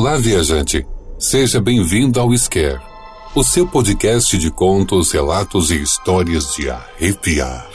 Olá, 0.00 0.16
viajante. 0.16 0.86
Seja 1.18 1.60
bem-vindo 1.60 2.20
ao 2.20 2.32
Scare, 2.38 2.80
o 3.34 3.42
seu 3.42 3.66
podcast 3.66 4.38
de 4.38 4.48
contos, 4.48 5.10
relatos 5.10 5.72
e 5.72 5.82
histórias 5.82 6.54
de 6.54 6.70
arrepiar. 6.70 7.68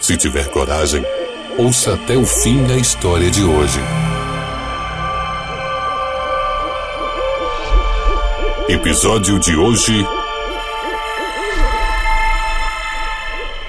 Se 0.00 0.16
tiver 0.16 0.50
coragem, 0.50 1.04
ouça 1.58 1.92
até 1.92 2.16
o 2.16 2.24
fim 2.24 2.64
a 2.72 2.76
história 2.78 3.30
de 3.30 3.44
hoje. 3.44 3.78
Episódio 8.66 9.38
de 9.38 9.54
hoje: 9.54 10.06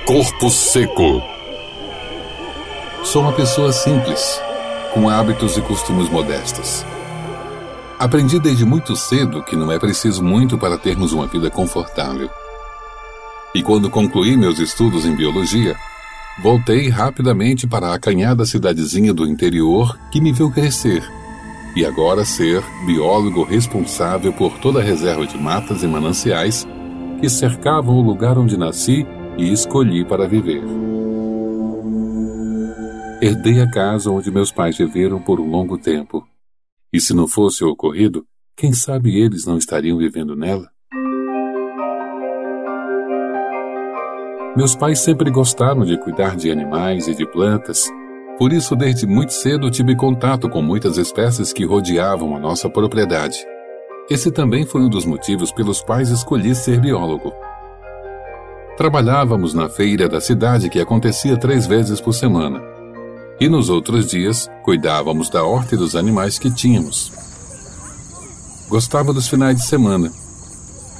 Corpo 0.05 0.49
Seco. 0.49 1.21
Sou 3.03 3.21
uma 3.21 3.33
pessoa 3.33 3.73
simples, 3.73 4.41
com 4.93 5.09
hábitos 5.09 5.57
e 5.57 5.61
costumes 5.61 6.09
modestos. 6.09 6.85
Aprendi 8.01 8.39
desde 8.39 8.65
muito 8.65 8.95
cedo 8.95 9.43
que 9.43 9.55
não 9.55 9.71
é 9.71 9.77
preciso 9.77 10.23
muito 10.23 10.57
para 10.57 10.75
termos 10.75 11.13
uma 11.13 11.27
vida 11.27 11.51
confortável. 11.51 12.31
E 13.53 13.61
quando 13.61 13.91
concluí 13.91 14.35
meus 14.35 14.57
estudos 14.57 15.05
em 15.05 15.15
biologia, 15.15 15.75
voltei 16.41 16.89
rapidamente 16.89 17.67
para 17.67 17.89
a 17.89 17.93
acanhada 17.93 18.43
cidadezinha 18.43 19.13
do 19.13 19.27
interior 19.27 19.95
que 20.11 20.19
me 20.19 20.31
viu 20.31 20.49
crescer 20.49 21.07
e 21.75 21.85
agora 21.85 22.25
ser 22.25 22.63
biólogo 22.87 23.43
responsável 23.43 24.33
por 24.33 24.57
toda 24.57 24.79
a 24.79 24.83
reserva 24.83 25.27
de 25.27 25.37
matas 25.37 25.83
e 25.83 25.87
mananciais 25.87 26.67
que 27.19 27.29
cercavam 27.29 27.93
o 27.93 28.01
lugar 28.01 28.35
onde 28.35 28.57
nasci 28.57 29.05
e 29.37 29.53
escolhi 29.53 30.03
para 30.03 30.27
viver. 30.27 30.63
Herdei 33.21 33.61
a 33.61 33.69
casa 33.69 34.09
onde 34.09 34.31
meus 34.31 34.51
pais 34.51 34.75
viveram 34.75 35.19
por 35.19 35.39
um 35.39 35.47
longo 35.51 35.77
tempo. 35.77 36.30
E 36.93 36.99
se 36.99 37.13
não 37.13 37.25
fosse 37.25 37.63
o 37.63 37.69
ocorrido, 37.69 38.25
quem 38.57 38.73
sabe 38.73 39.17
eles 39.17 39.45
não 39.45 39.57
estariam 39.57 39.97
vivendo 39.97 40.35
nela? 40.35 40.69
Meus 44.57 44.75
pais 44.75 44.99
sempre 44.99 45.31
gostaram 45.31 45.85
de 45.85 45.97
cuidar 45.97 46.35
de 46.35 46.51
animais 46.51 47.07
e 47.07 47.15
de 47.15 47.25
plantas, 47.25 47.89
por 48.37 48.51
isso, 48.51 48.75
desde 48.75 49.07
muito 49.07 49.31
cedo, 49.31 49.71
tive 49.71 49.95
contato 49.95 50.49
com 50.49 50.61
muitas 50.61 50.97
espécies 50.97 51.53
que 51.53 51.63
rodeavam 51.63 52.35
a 52.35 52.39
nossa 52.39 52.69
propriedade. 52.69 53.37
Esse 54.09 54.31
também 54.31 54.65
foi 54.65 54.81
um 54.81 54.89
dos 54.89 55.05
motivos 55.05 55.51
pelos 55.51 55.81
quais 55.81 56.09
escolhi 56.09 56.55
ser 56.55 56.81
biólogo. 56.81 57.31
Trabalhávamos 58.75 59.53
na 59.53 59.69
feira 59.69 60.09
da 60.09 60.19
cidade 60.19 60.69
que 60.69 60.79
acontecia 60.79 61.37
três 61.37 61.67
vezes 61.67 62.01
por 62.01 62.13
semana 62.13 62.70
e 63.41 63.49
nos 63.49 63.69
outros 63.69 64.05
dias 64.05 64.47
cuidávamos 64.61 65.27
da 65.27 65.43
horta 65.43 65.73
e 65.73 65.77
dos 65.77 65.95
animais 65.95 66.37
que 66.37 66.51
tínhamos. 66.51 67.11
Gostava 68.69 69.11
dos 69.11 69.27
finais 69.27 69.57
de 69.57 69.65
semana, 69.65 70.13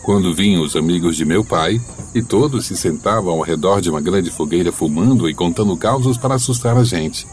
quando 0.01 0.33
vinham 0.33 0.63
os 0.63 0.75
amigos 0.75 1.15
de 1.15 1.23
meu 1.23 1.45
pai 1.45 1.79
e 2.15 2.23
todos 2.23 2.65
se 2.65 2.75
sentavam 2.75 3.33
ao 3.33 3.41
redor 3.41 3.79
de 3.79 3.91
uma 3.91 4.01
grande 4.01 4.31
fogueira 4.31 4.71
fumando 4.71 5.29
e 5.29 5.35
contando 5.35 5.77
causos 5.77 6.17
para 6.17 6.33
assustar 6.33 6.75
a 6.75 6.83
gente. 6.83 7.27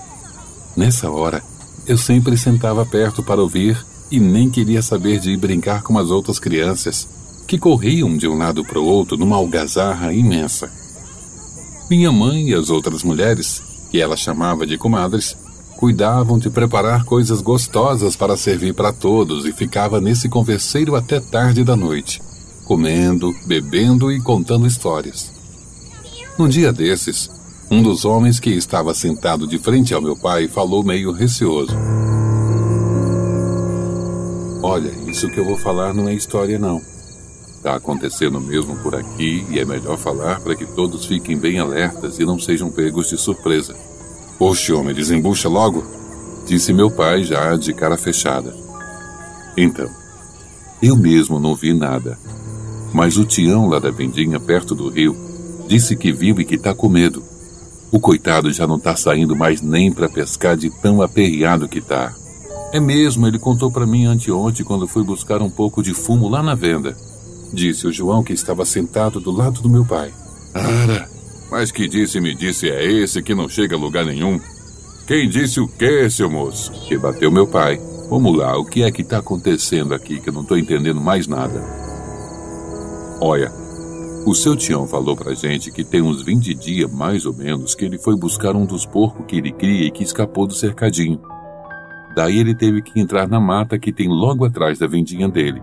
Nessa 0.77 1.11
hora, 1.11 1.43
eu 1.87 1.97
sempre 1.97 2.37
sentava 2.37 2.85
perto 2.85 3.23
para 3.23 3.41
ouvir 3.41 3.83
e 4.11 4.21
nem 4.21 4.51
queria 4.51 4.83
saber 4.83 5.21
de 5.21 5.31
ir 5.31 5.39
brincar 5.39 5.83
com 5.83 5.97
as 5.97 6.11
outras 6.11 6.39
crianças, 6.39 7.09
que 7.47 7.59
corriam 7.59 8.15
de 8.15 8.29
um 8.29 8.37
lado 8.37 8.63
para 8.63 8.79
o 8.79 8.85
outro 8.85 9.17
numa 9.17 9.37
algazarra 9.37 10.13
imensa. 10.13 10.71
Minha 11.89 12.13
mãe 12.13 12.51
e 12.51 12.55
as 12.55 12.69
outras 12.69 13.03
mulheres 13.03 13.63
que 13.91 14.01
ela 14.01 14.17
chamava 14.17 14.67
de 14.67 14.77
comadres, 14.77 15.37
cuidavam 15.77 16.39
de 16.39 16.51
preparar 16.51 17.05
coisas 17.05 17.41
gostosas 17.41 18.17
para 18.17 18.37
servir 18.37 18.75
para 18.75 18.93
todos 18.93 19.47
e 19.47 19.53
ficava 19.53 20.01
nesse 20.01 20.29
converseiro 20.29 20.97
até 20.97 21.21
tarde 21.21 21.63
da 21.63 21.77
noite, 21.77 22.21
comendo, 22.65 23.35
bebendo 23.47 24.11
e 24.11 24.21
contando 24.21 24.67
histórias. 24.67 25.33
Um 26.39 26.49
dia 26.49 26.73
desses, 26.73 27.31
um 27.71 27.83
dos 27.83 28.05
homens 28.05 28.41
que 28.41 28.51
estava 28.51 28.95
sentado 28.95 29.47
de 29.47 29.59
frente 29.59 29.95
ao 29.95 30.03
meu 30.03 30.17
pai 30.17 30.49
falou 30.49 30.83
meio 30.83 31.13
receoso. 31.13 31.77
Olha, 34.63 34.93
isso 35.07 35.29
que 35.31 35.39
eu 35.39 35.45
vou 35.45 35.57
falar 35.57 35.95
não 35.95 36.09
é 36.09 36.15
história, 36.15 36.59
não. 36.59 36.83
Está 37.69 37.77
acontecendo 37.77 38.41
mesmo 38.41 38.77
por 38.77 38.95
aqui 38.95 39.45
e 39.51 39.59
é 39.59 39.65
melhor 39.67 39.99
falar 39.99 40.41
para 40.41 40.57
que 40.57 40.65
todos 40.65 41.05
fiquem 41.05 41.37
bem 41.37 41.59
alertas 41.59 42.19
e 42.19 42.25
não 42.25 42.39
sejam 42.39 42.71
pegos 42.71 43.11
de 43.11 43.19
surpresa. 43.19 43.77
Oxe, 44.41 44.73
homem, 44.73 44.95
desembucha 44.95 45.51
logo, 45.51 45.85
disse 46.47 46.73
meu 46.73 46.91
pai 46.91 47.25
já 47.25 47.55
de 47.57 47.75
cara 47.75 47.99
fechada. 47.99 48.57
Então, 49.55 49.87
eu 50.81 50.97
mesmo 50.97 51.39
não 51.39 51.55
vi 51.55 51.75
nada, 51.75 52.19
mas 52.91 53.19
o 53.19 53.27
Tião 53.27 53.69
lá 53.69 53.79
da 53.79 53.91
vendinha 53.91 54.41
perto 54.41 54.75
do 54.75 54.89
rio 54.89 55.15
disse 55.69 55.95
que 55.95 56.11
viu 56.11 56.41
e 56.41 56.47
que 56.47 56.57
tá 56.57 56.73
com 56.73 56.89
medo. 56.89 57.23
O 57.93 58.01
coitado 58.01 58.51
já 58.51 58.67
não 58.67 58.79
tá 58.79 58.97
saindo 58.97 59.37
mais 59.37 59.61
nem 59.61 59.93
para 59.93 60.09
pescar 60.09 60.57
de 60.57 60.71
tão 60.71 61.03
aperreado 61.03 61.69
que 61.69 61.83
tá. 61.83 62.15
É 62.73 62.81
mesmo, 62.81 63.27
ele 63.27 63.39
contou 63.39 63.71
para 63.71 63.87
mim 63.87 64.07
anteontem 64.07 64.65
quando 64.65 64.89
fui 64.89 65.05
buscar 65.05 65.43
um 65.43 65.51
pouco 65.51 65.83
de 65.83 65.93
fumo 65.93 66.31
lá 66.31 66.43
na 66.43 66.55
venda. 66.55 66.97
Disse 67.53 67.87
o 67.87 67.93
João 67.93 68.23
que 68.23 68.33
estava 68.33 68.65
sentado 68.65 69.21
do 69.21 69.31
lado 69.31 69.61
do 69.61 69.69
meu 69.69 69.85
pai. 69.85 70.13
Ara, 70.55 71.09
mas 71.51 71.71
que 71.71 71.89
disse-me 71.89 72.35
disse 72.35 72.69
é 72.69 72.85
esse 72.85 73.23
que 73.23 73.35
não 73.35 73.49
chega 73.49 73.77
a 73.77 73.79
lugar 73.79 74.05
nenhum? 74.05 74.41
Quem 75.07 75.29
disse 75.29 75.61
o 75.61 75.67
quê, 75.67 76.11
seu 76.11 76.29
moço? 76.29 76.71
Que 76.87 76.99
bateu 76.99 77.31
meu 77.31 77.47
pai. 77.47 77.81
Vamos 78.11 78.37
lá, 78.37 78.59
o 78.59 78.65
que 78.65 78.83
é 78.83 78.91
que 78.91 79.03
está 79.03 79.19
acontecendo 79.19 79.95
aqui 79.95 80.21
que 80.21 80.29
eu 80.29 80.33
não 80.33 80.43
estou 80.43 80.59
entendendo 80.59 81.01
mais 81.01 81.27
nada? 81.27 81.63
Olha, 83.21 83.53
o 84.27 84.35
seu 84.35 84.55
Tião 84.55 84.87
falou 84.87 85.17
pra 85.17 85.35
gente 85.35 85.71
que 85.71 85.83
tem 85.83 86.03
uns 86.03 86.23
20 86.23 86.55
dias, 86.55 86.93
mais 86.93 87.25
ou 87.25 87.33
menos, 87.33 87.75
que 87.75 87.85
ele 87.85 87.99
foi 87.99 88.15
buscar 88.15 88.55
um 88.55 88.67
dos 88.67 88.85
porcos 88.85 89.25
que 89.27 89.37
ele 89.37 89.53
cria 89.53 89.87
e 89.87 89.91
que 89.91 90.05
escapou 90.05 90.47
do 90.47 90.55
cercadinho. 90.55 91.21
Daí 92.15 92.39
ele 92.39 92.55
teve 92.55 92.83
que 92.83 93.01
entrar 93.01 93.27
na 93.27 93.41
mata 93.41 93.79
que 93.79 93.93
tem 93.93 94.09
logo 94.09 94.45
atrás 94.45 94.79
da 94.79 94.87
vendinha 94.87 95.29
dele. 95.29 95.63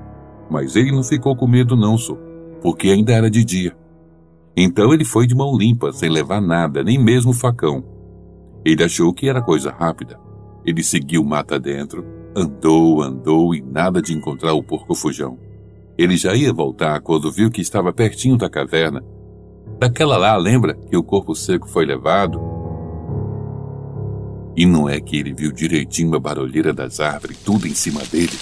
Mas 0.50 0.76
ele 0.76 0.92
não 0.92 1.04
ficou 1.04 1.36
com 1.36 1.48
medo 1.48 1.76
não, 1.76 1.98
só, 1.98 2.16
porque 2.62 2.90
ainda 2.90 3.14
era 3.14 3.30
de 3.30 3.44
dia. 3.44 3.76
Então 4.56 4.94
ele 4.94 5.04
foi 5.04 5.28
de 5.28 5.36
mão 5.36 5.58
limpa, 5.58 5.92
sem 5.92 6.10
levar 6.10 6.42
nada, 6.42 6.84
nem 6.84 6.98
mesmo 6.98 7.34
facão. 7.34 7.84
Ele 8.64 8.84
achou 8.84 9.14
que 9.14 9.28
era 9.28 9.42
coisa 9.42 9.72
rápida. 9.72 10.20
Ele 10.66 10.82
seguiu 10.82 11.24
mata 11.24 11.60
dentro, 11.60 12.06
andou, 12.36 13.02
andou 13.02 13.54
e 13.54 13.62
nada 13.62 14.02
de 14.02 14.14
encontrar 14.14 14.54
o 14.54 14.64
porco 14.64 14.96
fujão. 14.96 15.38
Ele 15.98 16.18
já 16.18 16.34
ia 16.36 16.52
voltar 16.52 17.00
quando 17.02 17.32
viu 17.32 17.52
que 17.52 17.62
estava 17.62 17.94
pertinho 17.94 18.38
da 18.38 18.50
caverna. 18.50 19.04
Daquela 19.80 20.18
lá, 20.18 20.36
lembra 20.36 20.74
que 20.74 20.98
o 20.98 21.04
corpo 21.04 21.36
seco 21.36 21.70
foi 21.70 21.86
levado? 21.86 22.40
E 24.56 24.66
não 24.66 24.88
é 24.88 25.00
que 25.02 25.18
ele 25.18 25.34
viu 25.34 25.52
direitinho 25.52 26.16
a 26.16 26.20
barulheira 26.20 26.74
das 26.74 27.00
árvores, 27.00 27.38
tudo 27.44 27.68
em 27.68 27.74
cima 27.74 28.02
dele? 28.06 28.38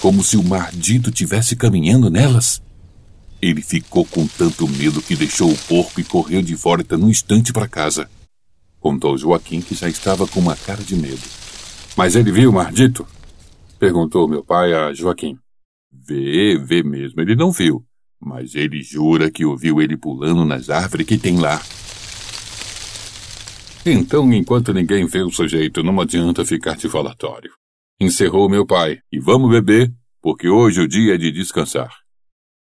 Como 0.00 0.22
se 0.22 0.36
o 0.36 0.42
mardito 0.42 1.10
tivesse 1.10 1.56
caminhando 1.56 2.10
nelas. 2.10 2.62
Ele 3.40 3.62
ficou 3.62 4.04
com 4.04 4.26
tanto 4.26 4.66
medo 4.68 5.02
que 5.02 5.14
deixou 5.14 5.50
o 5.50 5.58
porco 5.58 6.00
e 6.00 6.04
correu 6.04 6.42
de 6.42 6.54
volta 6.54 6.96
num 6.96 7.08
instante 7.08 7.52
para 7.52 7.68
casa. 7.68 8.08
Contou 8.80 9.16
Joaquim 9.16 9.60
que 9.60 9.74
já 9.74 9.88
estava 9.88 10.26
com 10.26 10.40
uma 10.40 10.56
cara 10.56 10.82
de 10.82 10.96
medo. 10.96 11.22
Mas 11.96 12.16
ele 12.16 12.32
viu 12.32 12.50
o 12.50 12.52
mardito? 12.52 13.06
Perguntou 13.78 14.28
meu 14.28 14.44
pai 14.44 14.72
a 14.72 14.92
Joaquim. 14.92 15.38
Vê, 15.92 16.58
vê 16.58 16.82
mesmo, 16.82 17.20
ele 17.20 17.36
não 17.36 17.52
viu. 17.52 17.84
Mas 18.20 18.54
ele 18.54 18.82
jura 18.82 19.30
que 19.30 19.44
ouviu 19.44 19.80
ele 19.80 19.96
pulando 19.96 20.44
nas 20.44 20.70
árvores 20.70 21.06
que 21.06 21.16
tem 21.16 21.38
lá. 21.38 21.62
Então, 23.86 24.32
enquanto 24.32 24.74
ninguém 24.74 25.06
vê 25.06 25.22
o 25.22 25.30
sujeito, 25.30 25.82
não 25.82 26.00
adianta 26.00 26.44
ficar 26.44 26.76
de 26.76 26.88
falatório 26.88 27.50
encerrou 28.00 28.48
meu 28.48 28.64
pai, 28.64 29.00
e 29.12 29.18
vamos 29.18 29.50
beber, 29.50 29.92
porque 30.22 30.48
hoje 30.48 30.80
o 30.80 30.88
dia 30.88 31.14
é 31.14 31.18
de 31.18 31.32
descansar. 31.32 31.90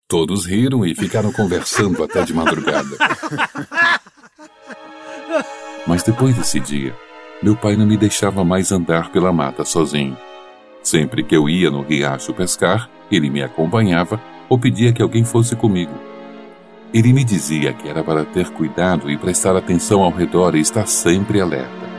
Todos 0.06 0.44
riram 0.44 0.84
e 0.84 0.94
ficaram 0.94 1.32
conversando 1.32 2.04
até 2.04 2.22
de 2.22 2.34
madrugada. 2.34 2.96
Mas 5.86 6.02
depois 6.02 6.36
desse 6.36 6.60
dia, 6.60 6.94
meu 7.42 7.56
pai 7.56 7.76
não 7.76 7.86
me 7.86 7.96
deixava 7.96 8.44
mais 8.44 8.70
andar 8.70 9.10
pela 9.10 9.32
mata 9.32 9.64
sozinho. 9.64 10.16
Sempre 10.82 11.22
que 11.22 11.34
eu 11.34 11.48
ia 11.48 11.70
no 11.70 11.82
riacho 11.82 12.34
pescar, 12.34 12.90
ele 13.10 13.30
me 13.30 13.42
acompanhava 13.42 14.20
ou 14.50 14.58
pedia 14.58 14.92
que 14.92 15.00
alguém 15.00 15.24
fosse 15.24 15.56
comigo. 15.56 15.92
Ele 16.92 17.10
me 17.10 17.24
dizia 17.24 17.72
que 17.72 17.88
era 17.88 18.04
para 18.04 18.24
ter 18.24 18.50
cuidado 18.50 19.10
e 19.10 19.16
prestar 19.16 19.56
atenção 19.56 20.02
ao 20.02 20.10
redor 20.10 20.54
e 20.54 20.60
estar 20.60 20.86
sempre 20.86 21.40
alerta. 21.40 21.91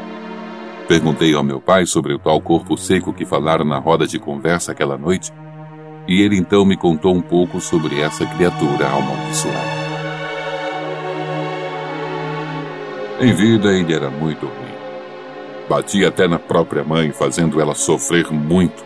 Perguntei 0.87 1.33
ao 1.33 1.43
meu 1.43 1.61
pai 1.61 1.85
sobre 1.85 2.13
o 2.13 2.19
tal 2.19 2.41
corpo 2.41 2.77
seco 2.77 3.13
que 3.13 3.25
falaram 3.25 3.63
na 3.63 3.79
roda 3.79 4.05
de 4.05 4.19
conversa 4.19 4.71
aquela 4.71 4.97
noite, 4.97 5.31
e 6.07 6.21
ele 6.21 6.37
então 6.37 6.65
me 6.65 6.75
contou 6.75 7.15
um 7.15 7.21
pouco 7.21 7.61
sobre 7.61 8.01
essa 8.01 8.25
criatura 8.25 8.87
amaldiçoada. 8.87 9.83
Em 13.21 13.33
vida 13.33 13.71
ele 13.71 13.93
era 13.93 14.09
muito 14.09 14.45
ruim. 14.45 14.73
Batia 15.69 16.09
até 16.09 16.27
na 16.27 16.37
própria 16.37 16.83
mãe, 16.83 17.11
fazendo 17.11 17.61
ela 17.61 17.73
sofrer 17.73 18.29
muito. 18.31 18.83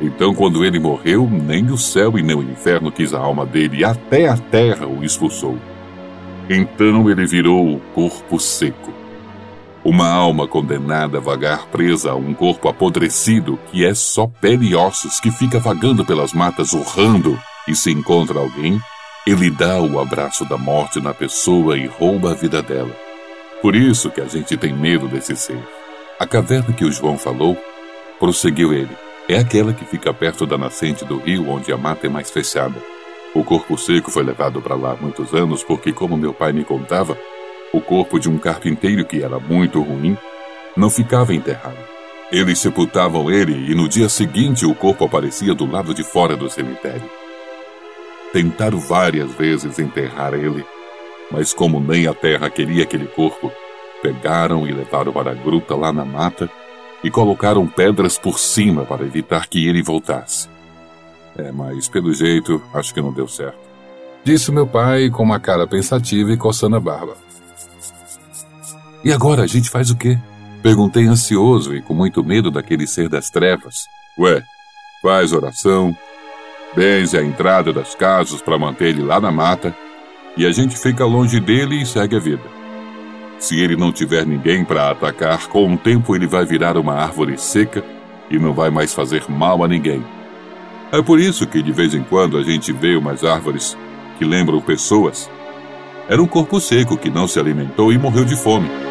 Então, 0.00 0.32
quando 0.32 0.64
ele 0.64 0.78
morreu, 0.78 1.28
nem 1.28 1.66
o 1.66 1.76
céu 1.76 2.18
e 2.18 2.22
nem 2.22 2.34
o 2.34 2.42
inferno 2.42 2.90
quis 2.90 3.12
a 3.12 3.18
alma 3.18 3.44
dele, 3.44 3.84
até 3.84 4.28
a 4.28 4.36
terra 4.36 4.86
o 4.86 5.04
expulsou. 5.04 5.58
Então 6.48 7.10
ele 7.10 7.26
virou 7.26 7.74
o 7.74 7.80
corpo 7.94 8.40
seco. 8.40 8.90
Uma 9.84 10.08
alma 10.08 10.46
condenada 10.46 11.18
a 11.18 11.20
vagar 11.20 11.66
presa 11.66 12.10
a 12.10 12.14
um 12.14 12.34
corpo 12.34 12.68
apodrecido 12.68 13.58
que 13.70 13.86
é 13.86 13.94
só 13.94 14.26
pele 14.26 14.70
e 14.70 14.74
ossos 14.74 15.20
que 15.20 15.30
fica 15.30 15.58
vagando 15.58 16.04
pelas 16.04 16.32
matas 16.32 16.72
urrando 16.72 17.38
e 17.66 17.74
se 17.74 17.90
encontra 17.90 18.38
alguém, 18.38 18.80
ele 19.26 19.50
dá 19.50 19.80
o 19.80 20.00
abraço 20.00 20.44
da 20.44 20.56
morte 20.56 21.00
na 21.00 21.14
pessoa 21.14 21.76
e 21.76 21.86
rouba 21.86 22.32
a 22.32 22.34
vida 22.34 22.62
dela. 22.62 22.94
Por 23.60 23.76
isso 23.76 24.10
que 24.10 24.20
a 24.20 24.26
gente 24.26 24.56
tem 24.56 24.72
medo 24.72 25.06
desse 25.06 25.36
ser. 25.36 25.62
A 26.18 26.26
caverna 26.26 26.74
que 26.74 26.84
o 26.84 26.90
João 26.90 27.16
falou, 27.16 27.56
prosseguiu 28.18 28.72
ele, 28.72 28.96
é 29.28 29.38
aquela 29.38 29.72
que 29.72 29.84
fica 29.84 30.12
perto 30.12 30.46
da 30.46 30.56
nascente 30.56 31.04
do 31.04 31.18
rio 31.18 31.48
onde 31.50 31.72
a 31.72 31.76
mata 31.76 32.06
é 32.06 32.10
mais 32.10 32.30
fechada. 32.30 32.76
O 33.34 33.44
corpo 33.44 33.76
seco 33.76 34.10
foi 34.10 34.24
levado 34.24 34.60
para 34.60 34.74
lá 34.74 34.92
há 34.92 34.96
muitos 34.96 35.34
anos 35.34 35.62
porque, 35.62 35.92
como 35.92 36.16
meu 36.16 36.32
pai 36.32 36.52
me 36.52 36.64
contava, 36.64 37.16
o 37.72 37.80
corpo 37.80 38.18
de 38.18 38.28
um 38.28 38.38
carpinteiro 38.38 39.04
que 39.04 39.22
era 39.22 39.38
muito 39.38 39.82
ruim 39.82 40.16
não 40.76 40.88
ficava 40.88 41.34
enterrado. 41.34 41.78
Eles 42.30 42.58
sepultavam 42.58 43.30
ele 43.30 43.70
e 43.70 43.74
no 43.74 43.88
dia 43.88 44.08
seguinte 44.08 44.66
o 44.66 44.74
corpo 44.74 45.04
aparecia 45.04 45.54
do 45.54 45.70
lado 45.70 45.94
de 45.94 46.04
fora 46.04 46.36
do 46.36 46.50
cemitério. 46.50 47.08
Tentaram 48.32 48.78
várias 48.78 49.32
vezes 49.32 49.78
enterrar 49.78 50.34
ele, 50.34 50.64
mas 51.30 51.52
como 51.52 51.80
nem 51.80 52.06
a 52.06 52.14
terra 52.14 52.50
queria 52.50 52.82
aquele 52.82 53.06
corpo, 53.06 53.50
pegaram 54.02 54.66
e 54.66 54.72
levaram 54.72 55.12
para 55.12 55.30
a 55.30 55.34
gruta 55.34 55.74
lá 55.74 55.92
na 55.92 56.04
mata 56.04 56.50
e 57.02 57.10
colocaram 57.10 57.66
pedras 57.66 58.18
por 58.18 58.38
cima 58.38 58.84
para 58.84 59.04
evitar 59.04 59.46
que 59.48 59.66
ele 59.66 59.82
voltasse. 59.82 60.48
É, 61.36 61.52
mas 61.52 61.88
pelo 61.88 62.12
jeito, 62.12 62.62
acho 62.74 62.92
que 62.92 63.00
não 63.00 63.12
deu 63.12 63.28
certo. 63.28 63.58
Disse 64.24 64.52
meu 64.52 64.66
pai 64.66 65.08
com 65.08 65.22
uma 65.22 65.40
cara 65.40 65.66
pensativa 65.66 66.32
e 66.32 66.36
coçando 66.36 66.76
a 66.76 66.80
barba. 66.80 67.16
E 69.04 69.12
agora 69.12 69.42
a 69.42 69.46
gente 69.46 69.70
faz 69.70 69.90
o 69.90 69.96
quê? 69.96 70.18
Perguntei 70.62 71.06
ansioso 71.06 71.74
e 71.74 71.80
com 71.80 71.94
muito 71.94 72.24
medo 72.24 72.50
daquele 72.50 72.86
ser 72.86 73.08
das 73.08 73.30
trevas. 73.30 73.86
Ué, 74.18 74.42
faz 75.00 75.32
oração, 75.32 75.96
benze 76.74 77.16
a 77.16 77.22
entrada 77.22 77.72
das 77.72 77.94
casas 77.94 78.42
para 78.42 78.58
manter 78.58 78.88
ele 78.88 79.02
lá 79.02 79.20
na 79.20 79.30
mata 79.30 79.74
e 80.36 80.44
a 80.44 80.50
gente 80.50 80.76
fica 80.76 81.04
longe 81.04 81.38
dele 81.38 81.80
e 81.80 81.86
segue 81.86 82.16
a 82.16 82.18
vida. 82.18 82.42
Se 83.38 83.58
ele 83.60 83.76
não 83.76 83.92
tiver 83.92 84.26
ninguém 84.26 84.64
para 84.64 84.90
atacar, 84.90 85.46
com 85.46 85.72
o 85.72 85.78
tempo 85.78 86.16
ele 86.16 86.26
vai 86.26 86.44
virar 86.44 86.76
uma 86.76 86.94
árvore 86.94 87.38
seca 87.38 87.84
e 88.28 88.36
não 88.36 88.52
vai 88.52 88.68
mais 88.68 88.92
fazer 88.92 89.24
mal 89.28 89.62
a 89.62 89.68
ninguém. 89.68 90.04
É 90.90 91.00
por 91.00 91.20
isso 91.20 91.46
que 91.46 91.62
de 91.62 91.70
vez 91.70 91.94
em 91.94 92.02
quando 92.02 92.36
a 92.36 92.42
gente 92.42 92.72
vê 92.72 92.96
umas 92.96 93.22
árvores 93.22 93.76
que 94.18 94.24
lembram 94.24 94.60
pessoas. 94.60 95.30
Era 96.08 96.20
um 96.20 96.26
corpo 96.26 96.58
seco 96.58 96.96
que 96.96 97.10
não 97.10 97.28
se 97.28 97.38
alimentou 97.38 97.92
e 97.92 97.98
morreu 97.98 98.24
de 98.24 98.34
fome. 98.34 98.87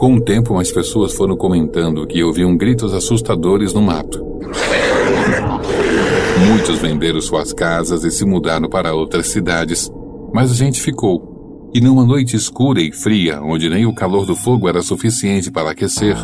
Com 0.00 0.14
o 0.14 0.20
tempo, 0.20 0.54
mais 0.54 0.72
pessoas 0.72 1.12
foram 1.12 1.36
comentando 1.36 2.06
que 2.06 2.24
ouviam 2.24 2.56
gritos 2.56 2.94
assustadores 2.94 3.74
no 3.74 3.82
mato. 3.82 4.24
Muitos 6.48 6.78
venderam 6.78 7.20
suas 7.20 7.52
casas 7.52 8.02
e 8.02 8.10
se 8.10 8.24
mudaram 8.24 8.66
para 8.66 8.94
outras 8.94 9.26
cidades, 9.26 9.92
mas 10.32 10.50
a 10.52 10.54
gente 10.54 10.80
ficou. 10.80 11.68
E 11.74 11.82
numa 11.82 12.02
noite 12.02 12.34
escura 12.34 12.80
e 12.80 12.90
fria, 12.90 13.42
onde 13.42 13.68
nem 13.68 13.84
o 13.84 13.94
calor 13.94 14.24
do 14.24 14.34
fogo 14.34 14.70
era 14.70 14.80
suficiente 14.80 15.50
para 15.50 15.72
aquecer, 15.72 16.16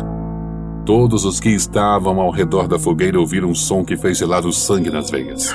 todos 0.83 1.23
os 1.23 1.39
que 1.39 1.49
estavam 1.49 2.19
ao 2.19 2.31
redor 2.31 2.67
da 2.67 2.79
fogueira 2.79 3.19
ouviram 3.19 3.49
um 3.49 3.55
som 3.55 3.85
que 3.85 3.95
fez 3.95 4.17
gelar 4.17 4.43
o 4.47 4.51
sangue 4.51 4.89
nas 4.89 5.11
veias. 5.11 5.53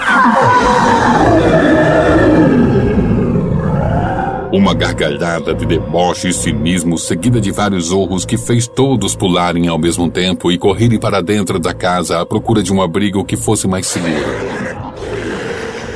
Uma 4.53 4.75
gargalhada 4.75 5.55
de 5.55 5.65
deboche 5.65 6.29
e 6.29 6.33
cinismo, 6.35 6.99
seguida 6.99 7.41
de 7.41 7.51
vários 7.51 7.91
urros 7.91 8.27
que 8.27 8.37
fez 8.37 8.69
todos 8.69 9.17
pularem 9.17 9.67
ao 9.67 9.79
mesmo 9.79 10.11
tempo 10.11 10.53
e 10.53 10.59
correrem 10.59 11.01
para 11.01 11.23
dentro 11.23 11.59
da 11.59 11.73
casa 11.73 12.21
à 12.21 12.27
procura 12.27 12.63
de 12.63 12.71
um 12.71 12.83
abrigo 12.83 13.25
que 13.25 13.35
fosse 13.35 13.67
mais 13.67 13.87
seguro. 13.87 14.13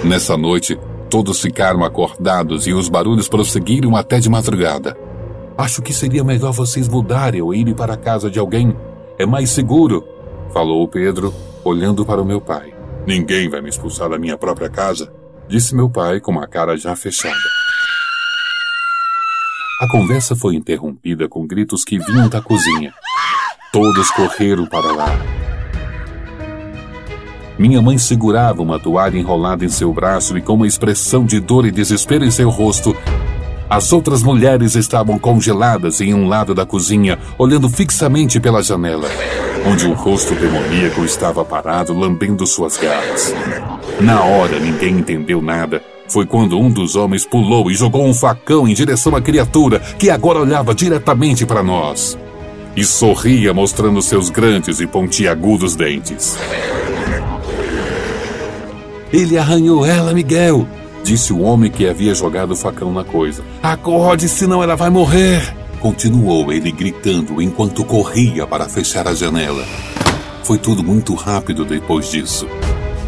Nessa 0.03 0.38
noite, 0.38 0.79
todos 1.11 1.38
ficaram 1.38 1.85
acordados 1.85 2.67
e 2.67 2.73
os 2.73 2.88
barulhos 2.88 3.29
prosseguiram 3.29 3.94
até 3.94 4.19
de 4.20 4.31
madrugada. 4.31 4.97
Acho 5.59 5.82
que 5.82 5.93
seria 5.93 6.25
melhor 6.25 6.52
vocês 6.52 6.88
mudarem 6.88 7.43
ou 7.43 7.55
irem 7.55 7.75
para 7.75 7.93
a 7.93 7.99
casa 7.99 8.31
de 8.31 8.38
alguém. 8.38 8.75
É 9.19 9.26
mais 9.26 9.50
seguro, 9.50 10.02
falou 10.50 10.88
Pedro, 10.88 11.35
olhando 11.62 12.06
para 12.06 12.23
o 12.23 12.25
meu 12.25 12.41
pai. 12.41 12.73
Ninguém 13.06 13.50
vai 13.50 13.61
me 13.61 13.69
expulsar 13.69 14.09
da 14.09 14.19
minha 14.19 14.38
própria 14.38 14.70
casa, 14.70 15.12
disse 15.47 15.75
meu 15.75 15.91
pai 15.91 16.20
com 16.20 16.41
a 16.41 16.47
cara 16.47 16.75
já 16.75 16.97
fechada. 16.97 17.65
A 19.78 19.87
conversa 19.87 20.34
foi 20.34 20.55
interrompida 20.55 21.28
com 21.28 21.46
gritos 21.46 21.84
que 21.84 21.99
vinham 21.99 22.31
da 22.31 22.40
cozinha. 22.40 22.94
Todos 23.70 24.11
correram 24.11 24.64
para 24.64 24.90
lá. 24.90 25.14
Minha 27.58 27.82
mãe 27.82 27.99
segurava 27.99 28.62
uma 28.62 28.78
toalha 28.78 29.19
enrolada 29.19 29.67
em 29.67 29.69
seu 29.69 29.93
braço 29.93 30.38
e 30.38 30.40
com 30.40 30.55
uma 30.55 30.67
expressão 30.67 31.26
de 31.26 31.40
dor 31.40 31.67
e 31.67 31.70
desespero 31.70 32.25
em 32.25 32.31
seu 32.31 32.49
rosto. 32.49 32.96
As 33.69 33.93
outras 33.93 34.23
mulheres 34.23 34.76
estavam 34.76 35.19
congeladas 35.19 36.00
em 36.00 36.14
um 36.14 36.26
lado 36.26 36.55
da 36.55 36.64
cozinha, 36.64 37.19
olhando 37.37 37.69
fixamente 37.69 38.40
pela 38.40 38.62
janela, 38.62 39.08
onde 39.67 39.87
o 39.87 39.93
rosto 39.93 40.34
demoníaco 40.34 41.05
estava 41.05 41.44
parado, 41.44 41.93
lambendo 41.93 42.46
suas 42.46 42.78
garras. 42.78 43.34
Na 44.00 44.25
hora, 44.25 44.58
ninguém 44.58 45.00
entendeu 45.00 45.43
nada 45.43 45.82
foi 46.08 46.26
quando 46.26 46.58
um 46.58 46.70
dos 46.70 46.97
homens 46.97 47.25
pulou 47.25 47.70
e 47.70 47.75
jogou 47.75 48.06
um 48.06 48.14
facão 48.14 48.67
em 48.69 48.75
direção 48.75 49.14
à 49.17 49.20
criatura 49.20 49.81
que 49.99 50.11
agora 50.11 50.40
olhava 50.40 50.75
diretamente 50.75 51.45
para 51.45 51.62
nós. 51.62 52.19
E 52.76 52.85
sorria 52.85 53.54
mostrando 53.54 54.02
seus 54.02 54.28
grandes 54.28 54.80
e 54.80 54.87
pontiagudos 54.87 55.75
dentes. 55.75 56.38
Ele 59.12 59.38
arranhou 59.38 59.87
ela, 59.87 60.12
Miguel, 60.12 60.66
disse 61.02 61.33
o 61.33 61.40
homem 61.40 61.71
que 61.71 61.88
havia 61.88 62.14
jogado 62.14 62.52
o 62.52 62.57
facão 62.57 62.92
na 62.92 63.04
coisa. 63.04 63.42
Acorde, 63.62 64.28
senão 64.28 64.62
ela 64.62 64.76
vai 64.76 64.90
morrer. 64.90 65.54
Continuou 65.80 66.52
ele 66.52 66.71
gritando 66.73 67.40
enquanto 67.40 67.85
corria 67.85 68.47
para 68.47 68.69
fechar 68.69 69.07
a 69.07 69.14
janela. 69.14 69.64
Foi 70.42 70.59
tudo 70.59 70.83
muito 70.83 71.14
rápido 71.14 71.64
depois 71.64 72.11
disso. 72.11 72.47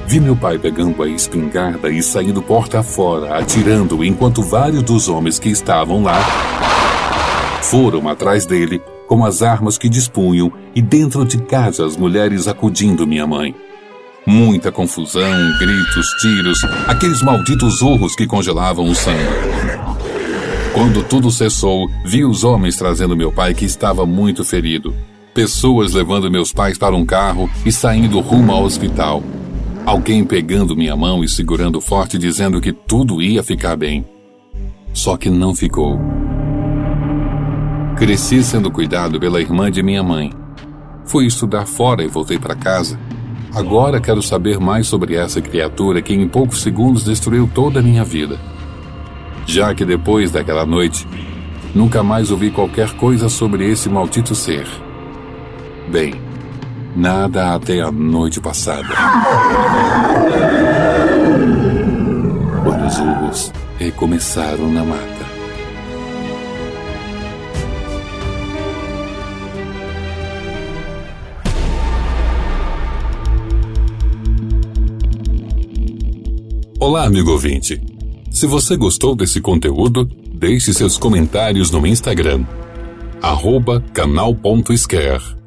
Vi 0.08 0.20
meu 0.20 0.34
pai 0.34 0.58
pegando 0.58 1.02
a 1.02 1.06
espingarda 1.06 1.90
e 1.90 2.02
saindo 2.02 2.40
porta 2.40 2.82
fora, 2.82 3.36
atirando, 3.36 4.02
enquanto 4.02 4.42
vários 4.42 4.82
dos 4.82 5.06
homens 5.06 5.38
que 5.38 5.50
estavam 5.50 6.02
lá 6.02 6.18
foram 7.62 8.08
atrás 8.08 8.46
dele 8.46 8.80
com 9.06 9.22
as 9.22 9.42
armas 9.42 9.76
que 9.76 9.86
dispunham 9.86 10.50
e 10.74 10.80
dentro 10.80 11.26
de 11.26 11.36
casa 11.36 11.84
as 11.84 11.94
mulheres 11.94 12.48
acudindo 12.48 13.06
minha 13.06 13.26
mãe. 13.26 13.54
Muita 14.26 14.72
confusão, 14.72 15.52
gritos, 15.58 16.06
tiros, 16.22 16.64
aqueles 16.86 17.20
malditos 17.20 17.82
urros 17.82 18.16
que 18.16 18.26
congelavam 18.26 18.88
o 18.88 18.94
sangue. 18.94 19.18
Quando 20.72 21.04
tudo 21.04 21.30
cessou, 21.30 21.86
vi 22.02 22.24
os 22.24 22.44
homens 22.44 22.76
trazendo 22.76 23.14
meu 23.14 23.30
pai 23.30 23.52
que 23.52 23.66
estava 23.66 24.06
muito 24.06 24.42
ferido. 24.42 24.94
Pessoas 25.34 25.92
levando 25.92 26.30
meus 26.30 26.50
pais 26.50 26.78
para 26.78 26.96
um 26.96 27.04
carro 27.04 27.50
e 27.66 27.70
saindo 27.70 28.20
rumo 28.20 28.52
ao 28.52 28.64
hospital. 28.64 29.22
Alguém 29.88 30.23
pegando 30.23 30.76
minha 30.76 30.95
mão 30.95 31.25
e 31.25 31.28
segurando 31.30 31.80
forte, 31.80 32.18
dizendo 32.18 32.61
que 32.61 32.75
tudo 32.75 33.23
ia 33.23 33.42
ficar 33.42 33.75
bem. 33.75 34.04
Só 34.92 35.16
que 35.16 35.30
não 35.30 35.54
ficou. 35.54 35.99
Cresci 37.97 38.45
sendo 38.45 38.71
cuidado 38.71 39.18
pela 39.18 39.40
irmã 39.40 39.71
de 39.71 39.83
minha 39.83 40.02
mãe. 40.02 40.30
Fui 41.07 41.25
estudar 41.25 41.64
fora 41.64 42.04
e 42.04 42.07
voltei 42.07 42.38
para 42.38 42.54
casa. 42.54 43.00
Agora 43.54 43.99
quero 43.99 44.21
saber 44.21 44.61
mais 44.61 44.87
sobre 44.87 45.14
essa 45.14 45.40
criatura 45.40 46.02
que 46.02 46.12
em 46.12 46.28
poucos 46.28 46.61
segundos 46.61 47.04
destruiu 47.04 47.50
toda 47.54 47.80
a 47.80 47.83
minha 47.83 48.04
vida. 48.04 48.38
Já 49.47 49.75
que 49.75 49.87
depois 49.87 50.30
daquela 50.30 50.66
noite, 50.66 51.09
nunca 51.75 52.02
mais 52.02 52.30
ouvi 52.30 52.50
qualquer 52.50 52.90
coisa 52.92 53.30
sobre 53.30 53.66
esse 53.66 53.88
maldito 53.88 54.35
ser. 54.35 54.66
Bem, 55.90 56.12
Nada 56.97 57.54
até 57.54 57.80
a 57.80 57.90
noite 57.90 58.40
passada. 58.40 58.88
Quando 62.62 62.87
os 62.87 62.99
urros 62.99 63.52
recomeçaram 63.78 64.71
na 64.73 64.85
mata. 64.85 65.28
Olá, 76.80 77.04
amigo 77.04 77.33
ouvinte. 77.33 77.80
Se 78.30 78.47
você 78.47 78.76
gostou 78.76 79.14
desse 79.14 79.40
conteúdo, 79.40 80.09
Deixe 80.38 80.73
seus 80.73 80.97
comentários 80.97 81.73
no 81.73 81.85
Instagram, 81.85 82.45
arroba 83.21 83.83
canal.scare. 83.92 85.38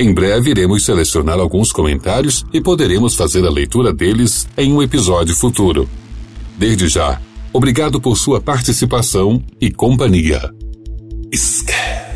Em 0.00 0.14
breve 0.14 0.52
iremos 0.52 0.82
selecionar 0.82 1.38
alguns 1.38 1.70
comentários 1.70 2.46
e 2.54 2.58
poderemos 2.58 3.14
fazer 3.14 3.44
a 3.44 3.50
leitura 3.50 3.92
deles 3.92 4.48
em 4.56 4.72
um 4.72 4.80
episódio 4.80 5.36
futuro. 5.36 5.86
Desde 6.56 6.88
já, 6.88 7.20
obrigado 7.52 8.00
por 8.00 8.16
sua 8.16 8.40
participação 8.40 9.44
e 9.60 9.70
companhia. 9.70 10.54
Scare. 11.34 12.09